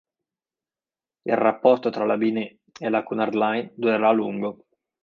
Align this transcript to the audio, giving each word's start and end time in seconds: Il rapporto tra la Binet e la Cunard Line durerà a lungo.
Il 1.25 1.35
rapporto 1.37 1.91
tra 1.91 2.05
la 2.05 2.17
Binet 2.17 2.57
e 2.79 2.89
la 2.89 3.03
Cunard 3.03 3.35
Line 3.35 3.71
durerà 3.75 4.09
a 4.09 4.13
lungo. 4.13 4.65